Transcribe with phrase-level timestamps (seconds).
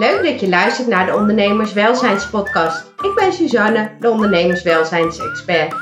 [0.00, 2.92] Leuk dat je luistert naar de Ondernemerswelzijnspodcast.
[3.02, 5.74] Ik ben Suzanne, de ondernemerswelzijnsexpert.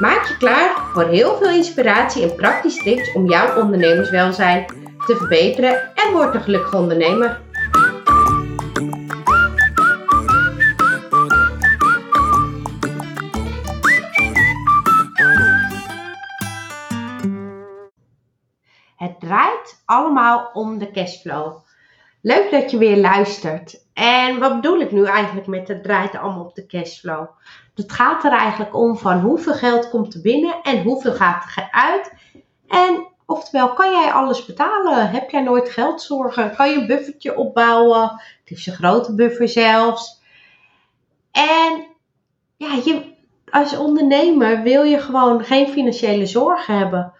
[0.00, 4.66] Maak je klaar voor heel veel inspiratie en praktische tips om jouw ondernemerswelzijn
[5.06, 7.40] te verbeteren en word een gelukkige ondernemer.
[18.96, 21.68] Het draait allemaal om de cashflow.
[22.22, 23.84] Leuk dat je weer luistert.
[23.92, 27.26] En wat bedoel ik nu eigenlijk met het draait allemaal op de cashflow?
[27.74, 31.68] Het gaat er eigenlijk om van hoeveel geld komt er binnen en hoeveel gaat er
[31.70, 32.12] uit.
[32.68, 35.10] En oftewel, kan jij alles betalen?
[35.10, 36.56] Heb jij nooit geldzorgen?
[36.56, 38.02] Kan je een buffertje opbouwen?
[38.44, 40.20] Het is een grote buffer zelfs.
[41.30, 41.86] En
[42.56, 43.14] ja, je,
[43.50, 47.12] als ondernemer wil je gewoon geen financiële zorgen hebben.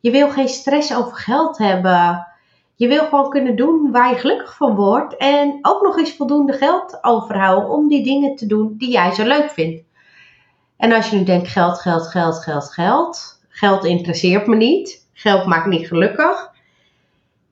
[0.00, 2.33] Je wil geen stress over geld hebben.
[2.76, 5.16] Je wil gewoon kunnen doen waar je gelukkig van wordt.
[5.16, 9.24] En ook nog eens voldoende geld overhouden om die dingen te doen die jij zo
[9.24, 9.82] leuk vindt.
[10.76, 13.40] En als je nu denkt geld, geld, geld, geld, geld.
[13.48, 15.08] Geld interesseert me niet.
[15.12, 16.50] Geld maakt niet gelukkig.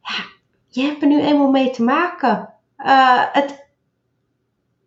[0.03, 0.25] Ja,
[0.69, 2.55] je hebt er nu eenmaal mee te maken.
[2.79, 3.67] Uh, het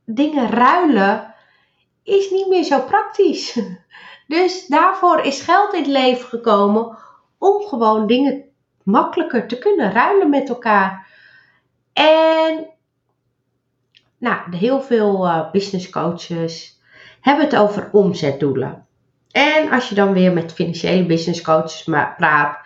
[0.06, 1.34] dingen ruilen
[2.04, 3.60] is niet meer zo praktisch.
[4.28, 6.98] Dus daarvoor is geld in het leven gekomen
[7.38, 8.45] om gewoon dingen
[8.86, 11.08] makkelijker te kunnen ruilen met elkaar.
[11.94, 12.68] En
[14.18, 16.80] nou, heel veel uh, business coaches
[17.22, 18.86] hebben het over omzetdoelen.
[19.32, 21.84] En als je dan weer met financiële business coaches
[22.18, 22.58] praat,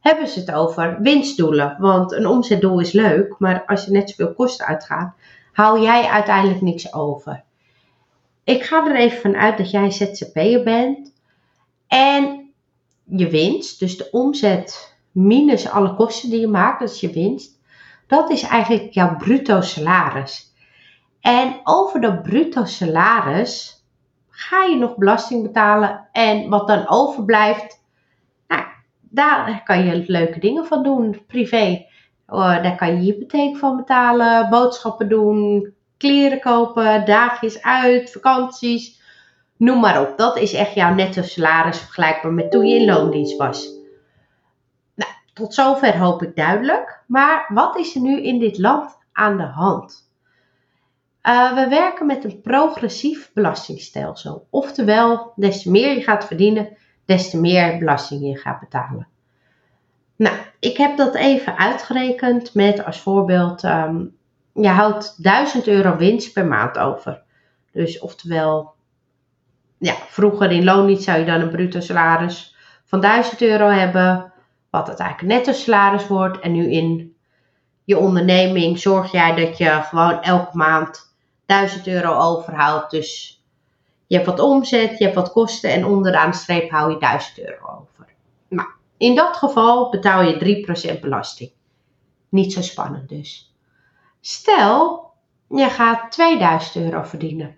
[0.00, 1.76] hebben ze het over winstdoelen.
[1.78, 5.14] Want een omzetdoel is leuk, maar als je net zoveel kosten uitgaat,
[5.52, 7.42] hou jij uiteindelijk niks over.
[8.44, 11.12] Ik ga er even van uit dat jij ZZP'er bent.
[11.86, 12.50] En
[13.04, 17.60] je winst, dus de omzet minus alle kosten die je maakt, dat is je winst.
[18.06, 20.54] Dat is eigenlijk jouw bruto salaris.
[21.20, 23.84] En over dat bruto salaris
[24.30, 26.08] ga je nog belasting betalen.
[26.12, 27.84] En wat dan overblijft,
[28.48, 28.62] nou,
[29.00, 31.86] daar kan je leuke dingen van doen, privé.
[32.26, 39.00] Oh, daar kan je hypotheek van betalen, boodschappen doen, kleren kopen, dagjes uit, vakanties.
[39.56, 40.18] Noem maar op.
[40.18, 43.77] Dat is echt jouw netto salaris vergelijkbaar met toen je in loondienst was.
[45.38, 47.02] Tot zover hoop ik duidelijk.
[47.06, 50.10] Maar wat is er nu in dit land aan de hand?
[51.22, 54.46] Uh, we werken met een progressief belastingstelsel.
[54.50, 59.08] Oftewel, des te meer je gaat verdienen, des te meer belasting je gaat betalen.
[60.16, 64.16] Nou, ik heb dat even uitgerekend met als voorbeeld, um,
[64.52, 67.22] je houdt 1000 euro winst per maand over.
[67.72, 68.74] Dus oftewel,
[69.78, 74.32] ja, vroeger in loondienst zou je dan een bruto salaris van 1000 euro hebben
[74.70, 76.40] wat het eigenlijk netto salaris wordt.
[76.40, 77.16] En nu in
[77.84, 81.14] je onderneming zorg jij dat je gewoon elke maand
[81.46, 82.90] 1000 euro overhoudt.
[82.90, 83.42] Dus
[84.06, 87.38] je hebt wat omzet, je hebt wat kosten en onderaan de streep hou je 1000
[87.38, 88.14] euro over.
[88.48, 91.50] Nou, in dat geval betaal je 3% belasting.
[92.28, 93.54] Niet zo spannend dus.
[94.20, 95.10] Stel,
[95.48, 97.56] je gaat 2000 euro verdienen.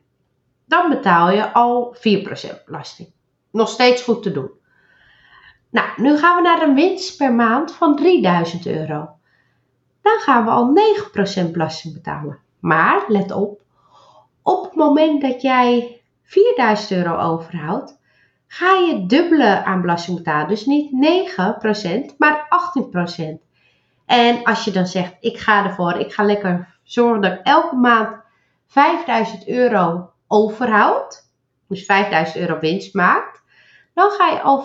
[0.66, 3.12] Dan betaal je al 4% belasting.
[3.50, 4.50] Nog steeds goed te doen.
[5.70, 9.08] Nou, nu gaan we naar een winst per maand van 3000 euro.
[10.03, 10.75] Dan gaan we al
[11.47, 12.38] 9% belasting betalen.
[12.60, 13.60] Maar let op,
[14.42, 17.98] op het moment dat jij 4000 euro overhoudt,
[18.47, 20.48] ga je dubbele aan belasting betalen.
[20.48, 20.91] Dus niet
[22.12, 22.48] 9%, maar
[23.20, 23.22] 18%.
[24.06, 27.76] En als je dan zegt, ik ga ervoor, ik ga lekker zorgen dat ik elke
[27.76, 28.16] maand
[28.66, 31.28] 5000 euro overhoud,
[31.69, 33.39] dus 5000 euro winst maakt,
[33.94, 34.64] dan ga je al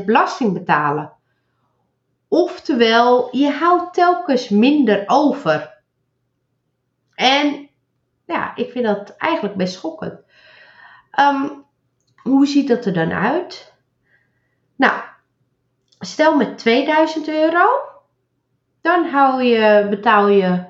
[0.00, 1.12] 24% belasting betalen.
[2.28, 5.82] Oftewel, je houdt telkens minder over.
[7.14, 7.68] En
[8.24, 10.20] ja, ik vind dat eigenlijk best schokkend.
[11.10, 11.48] Ehm,
[12.22, 13.74] hoe ziet dat er dan uit?
[14.76, 15.00] Nou,
[15.98, 17.66] stel met 2000 euro,
[18.80, 20.64] dan hou je, betaal je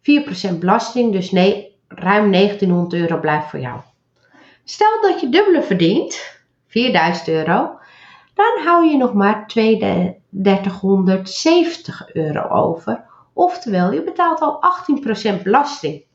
[0.00, 3.80] 4% belasting, dus nee, ruim 1900 euro blijft voor jou.
[4.64, 6.37] Stel dat je dubbele verdient,
[6.68, 7.78] 4000 euro,
[8.34, 13.04] dan hou je nog maar 3270 euro over.
[13.32, 14.60] Oftewel, je betaalt al
[15.38, 16.06] 18% belasting.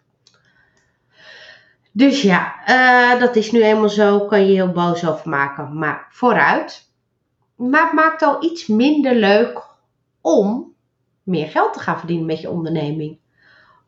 [1.92, 5.78] Dus ja, uh, dat is nu eenmaal zo, kan je heel boos over maken.
[5.78, 6.92] Maar vooruit.
[7.56, 9.62] Maar het maakt al iets minder leuk
[10.22, 10.74] om
[11.24, 13.20] meer geld te gaan verdienen met je onderneming.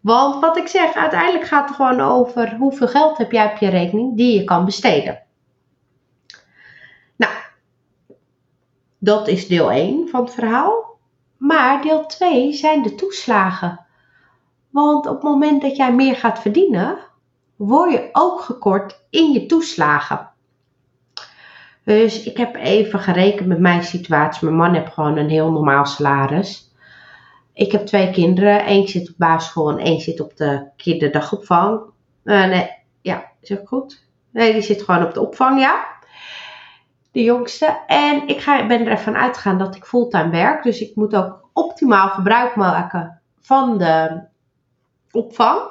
[0.02, 3.70] Want wat ik zeg, uiteindelijk gaat het gewoon over hoeveel geld heb jij op je
[3.70, 5.25] rekening die je kan besteden.
[9.06, 10.98] Dat is deel 1 van het verhaal.
[11.38, 13.86] Maar deel 2 zijn de toeslagen.
[14.69, 16.98] Want op het moment dat jij meer gaat verdienen,
[17.56, 20.30] word je ook gekort in je toeslagen.
[21.84, 24.46] Dus ik heb even gerekend met mijn situatie.
[24.46, 26.74] Mijn man heeft gewoon een heel normaal salaris.
[27.54, 28.69] Ik heb twee kinderen.
[28.69, 31.81] Eén zit op basisschool en één zit op de kinderdagopvang.
[32.24, 32.69] Uh, nee,
[33.01, 34.04] ja, zeg ik goed?
[34.31, 35.95] Nee, die zit gewoon op de opvang, ja.
[37.16, 37.84] De jongste.
[37.88, 40.64] En ik ga, ben er even van uitgegaan dat ik fulltime werk.
[40.64, 44.24] Dus ik moet ook optimaal gebruik maken van de
[45.12, 45.62] opvang.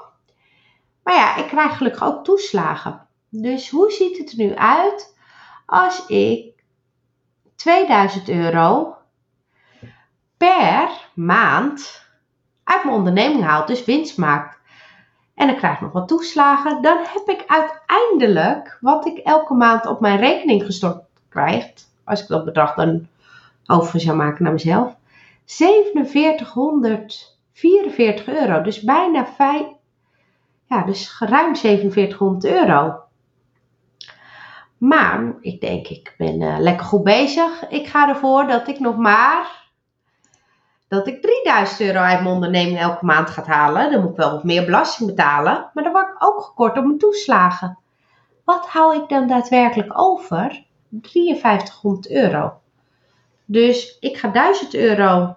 [1.03, 3.07] Maar ja, ik krijg gelukkig ook toeslagen.
[3.29, 5.17] Dus hoe ziet het er nu uit
[5.67, 6.65] als ik
[7.57, 8.95] 2000 euro
[10.37, 12.07] per maand
[12.65, 14.61] uit mijn onderneming haal, dus winst maak.
[15.35, 16.83] En dan krijg ik nog wat toeslagen.
[16.83, 21.73] Dan heb ik uiteindelijk wat ik elke maand op mijn rekening gestort krijg.
[22.05, 23.07] Als ik dat bedrag dan
[23.67, 24.97] over zou maken naar mezelf.
[25.45, 28.63] 4744 euro.
[28.63, 29.67] Dus bijna 5,
[30.65, 32.99] ja, dus ruim 4700 euro.
[34.79, 37.69] Maar ik denk, ik ben uh, lekker goed bezig.
[37.69, 39.63] Ik ga ervoor dat ik nog maar
[40.89, 43.91] dat ik 3000 euro uit mijn onderneming elke maand ga halen.
[43.91, 45.71] Dan moet ik wel wat meer belasting betalen.
[45.75, 47.79] Maar dan word ik ook gekort op mijn toeslagen.
[48.45, 50.65] Wat hou ik dan daadwerkelijk over?
[51.03, 52.53] 5300 euro.
[53.45, 55.37] Dus ik ga 1000 euro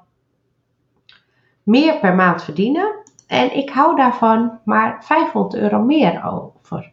[1.64, 2.96] meer per maand verdienen.
[3.28, 6.92] En ik hou daarvan maar 500 euro meer over.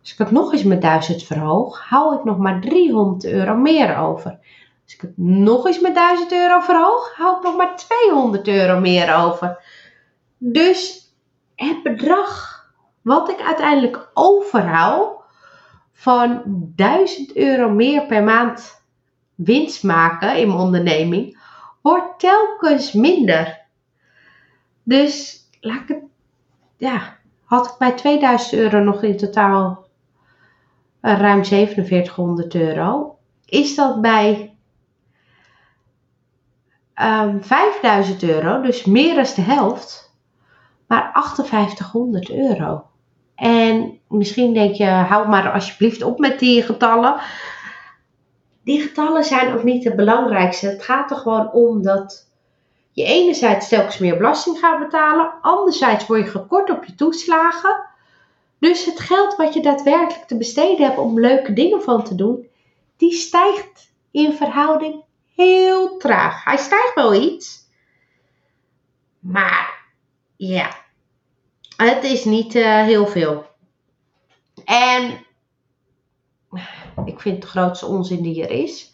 [0.00, 3.96] Als ik het nog eens met 1000 verhoog, hou ik nog maar 300 euro meer
[3.96, 4.30] over.
[4.84, 8.80] Als ik het nog eens met 1000 euro verhoog, hou ik nog maar 200 euro
[8.80, 9.62] meer over.
[10.38, 11.12] Dus
[11.54, 12.58] het bedrag
[13.02, 15.17] wat ik uiteindelijk overhoud
[15.98, 16.42] van
[16.76, 18.82] 1000 euro meer per maand
[19.34, 21.38] winst maken in mijn onderneming,
[21.82, 23.60] wordt telkens minder.
[24.82, 26.02] Dus laat het,
[26.76, 29.86] ja, had ik bij 2000 euro nog in totaal
[31.00, 33.18] ruim 4700 euro.
[33.44, 34.56] Is dat bij
[36.94, 40.14] 5000 ehm, euro, dus meer dan de helft,
[40.86, 42.86] maar 5800 euro.
[43.38, 47.20] En misschien denk je, hou maar alsjeblieft op met die getallen.
[48.64, 50.66] Die getallen zijn ook niet het belangrijkste.
[50.66, 52.30] Het gaat er gewoon om dat
[52.92, 57.84] je enerzijds telkens meer belasting gaat betalen, anderzijds word je gekort op je toeslagen.
[58.58, 62.46] Dus het geld wat je daadwerkelijk te besteden hebt om leuke dingen van te doen,
[62.96, 65.02] die stijgt in verhouding
[65.34, 66.44] heel traag.
[66.44, 67.66] Hij stijgt wel iets.
[69.18, 69.84] Maar
[70.36, 70.70] ja,
[71.86, 73.46] het is niet uh, heel veel.
[74.64, 75.26] En
[77.04, 78.92] ik vind het de grootste onzin die er is.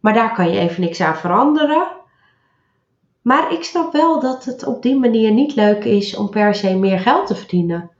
[0.00, 1.86] Maar daar kan je even niks aan veranderen.
[3.22, 6.76] Maar ik snap wel dat het op die manier niet leuk is om per se
[6.76, 7.90] meer geld te verdienen.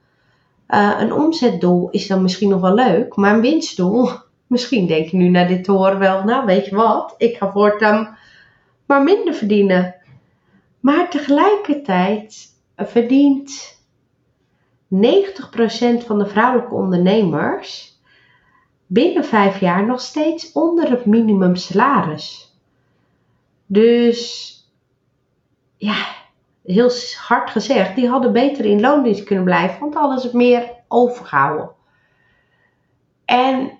[0.67, 4.09] Uh, een omzetdoel is dan misschien nog wel leuk, maar een winstdoel
[4.47, 7.51] Misschien denk je nu naar dit te horen wel, nou weet je wat, ik ga
[7.51, 8.17] voortaan
[8.85, 9.95] maar minder verdienen.
[10.79, 13.79] Maar tegelijkertijd verdient
[14.95, 14.97] 90%
[16.05, 17.99] van de vrouwelijke ondernemers
[18.87, 22.55] binnen vijf jaar nog steeds onder het minimumsalaris.
[23.65, 24.53] Dus
[25.77, 26.05] ja,
[26.63, 31.69] heel hard gezegd, die hadden beter in loondienst kunnen blijven, want alles meer overgehouden.
[33.25, 33.71] En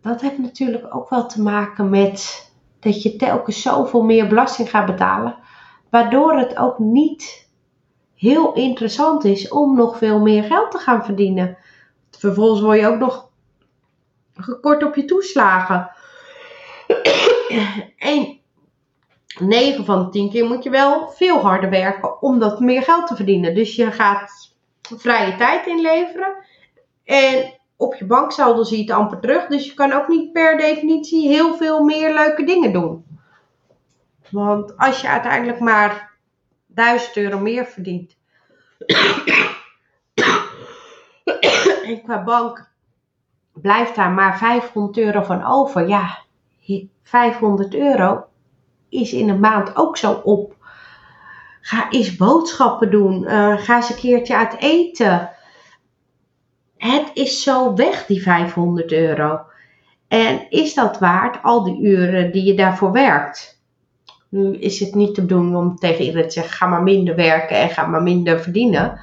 [0.00, 4.86] dat heeft natuurlijk ook wel te maken met dat je telkens zoveel meer belasting gaat
[4.86, 5.36] betalen,
[5.90, 7.48] waardoor het ook niet
[8.14, 11.58] heel interessant is om nog veel meer geld te gaan verdienen.
[12.10, 13.28] Vervolgens word je ook nog
[14.34, 15.90] gekort op je toeslagen.
[17.98, 18.38] En
[19.38, 23.06] 9 van de 10 keer moet je wel veel harder werken om dat meer geld
[23.06, 23.54] te verdienen.
[23.54, 26.34] Dus je gaat vrije tijd inleveren.
[27.04, 29.46] En op je banksaldo zie je het amper terug.
[29.46, 33.04] Dus je kan ook niet per definitie heel veel meer leuke dingen doen.
[34.30, 36.10] Want als je uiteindelijk maar
[36.66, 38.16] 1000 euro meer verdient.
[41.84, 42.70] en qua bank
[43.52, 45.88] blijft daar maar 500 euro van over.
[45.88, 46.18] Ja,
[47.02, 48.24] 500 euro
[48.88, 50.56] is in een maand ook zo op.
[51.60, 53.22] Ga eens boodschappen doen.
[53.22, 55.30] Uh, ga eens een keertje uit eten
[56.80, 59.40] het is zo weg, die 500 euro.
[60.08, 63.59] En is dat waard al die uren die je daarvoor werkt?
[64.30, 67.56] Nu is het niet te doen om tegen iedereen te zeggen: ga maar minder werken
[67.56, 69.00] en ga maar minder verdienen.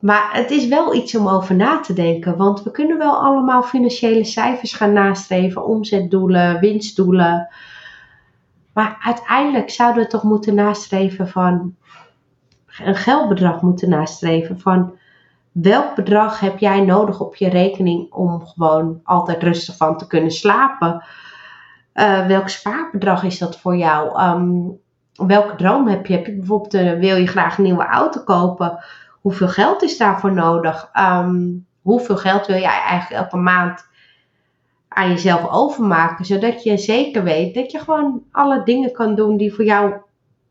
[0.00, 2.36] Maar het is wel iets om over na te denken.
[2.36, 7.48] Want we kunnen wel allemaal financiële cijfers gaan nastreven, omzetdoelen, winstdoelen.
[8.72, 11.74] Maar uiteindelijk zouden we toch moeten nastreven van
[12.84, 14.98] een geldbedrag moeten nastreven van
[15.52, 20.30] welk bedrag heb jij nodig op je rekening om gewoon altijd rustig van te kunnen
[20.30, 21.04] slapen?
[21.94, 24.22] Uh, welk spaarbedrag is dat voor jou?
[24.22, 24.78] Um,
[25.28, 26.12] welke droom heb je?
[26.12, 28.84] Heb je bijvoorbeeld, uh, wil je graag een nieuwe auto kopen?
[29.20, 30.90] Hoeveel geld is daarvoor nodig?
[30.94, 33.86] Um, hoeveel geld wil jij eigenlijk elke maand
[34.88, 36.24] aan jezelf overmaken?
[36.24, 39.94] Zodat je zeker weet dat je gewoon alle dingen kan doen die voor jou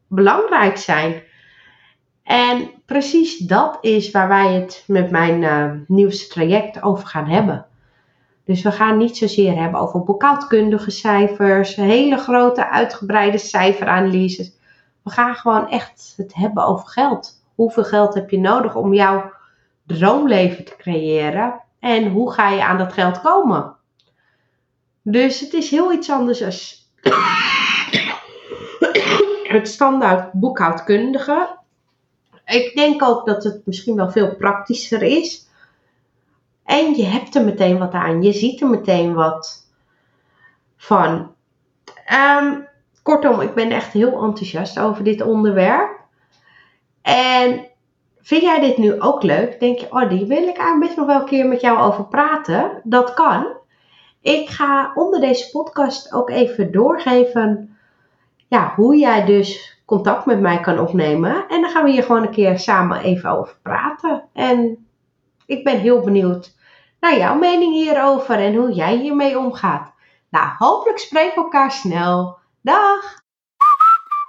[0.08, 1.24] belangrijk zijn.
[2.24, 7.66] En precies dat is waar wij het met mijn uh, nieuwste traject over gaan hebben.
[8.50, 14.52] Dus we gaan niet zozeer hebben over boekhoudkundige cijfers, hele grote uitgebreide cijferanalyses.
[15.04, 17.44] We gaan gewoon echt het hebben over geld.
[17.56, 19.32] Hoeveel geld heb je nodig om jouw
[19.86, 21.62] droomleven te creëren?
[21.80, 23.76] En hoe ga je aan dat geld komen?
[25.02, 27.14] Dus het is heel iets anders dan
[29.58, 31.58] het standaard boekhoudkundige.
[32.46, 35.49] Ik denk ook dat het misschien wel veel praktischer is.
[36.70, 38.22] En je hebt er meteen wat aan.
[38.22, 39.68] Je ziet er meteen wat
[40.78, 41.36] van.
[42.42, 42.68] Um,
[43.04, 46.00] kortom, ik ben echt heel enthousiast over dit onderwerp.
[47.02, 47.66] En
[48.22, 49.60] vind jij dit nu ook leuk?
[49.60, 52.06] Denk je, oh, die wil ik eigenlijk best nog wel een keer met jou over
[52.06, 52.82] praten?
[52.84, 53.48] Dat kan.
[54.22, 57.78] Ik ga onder deze podcast ook even doorgeven
[58.48, 61.48] ja, hoe jij dus contact met mij kan opnemen.
[61.48, 64.24] En dan gaan we hier gewoon een keer samen even over praten.
[64.34, 64.88] En
[65.46, 66.58] ik ben heel benieuwd
[67.00, 69.92] naar jouw mening hierover en hoe jij hiermee omgaat.
[70.30, 72.38] Nou, hopelijk spreken we elkaar snel.
[72.62, 73.18] Dag!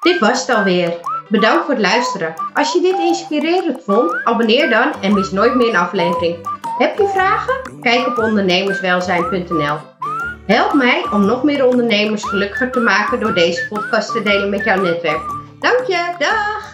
[0.00, 1.00] Dit was het alweer.
[1.28, 2.34] Bedankt voor het luisteren.
[2.54, 6.48] Als je dit inspirerend vond, abonneer dan en mis nooit meer een aflevering.
[6.78, 7.80] Heb je vragen?
[7.80, 9.76] Kijk op ondernemerswelzijn.nl.
[10.46, 14.64] Help mij om nog meer ondernemers gelukkiger te maken door deze podcast te delen met
[14.64, 15.22] jouw netwerk.
[15.58, 16.69] Dank je, dag!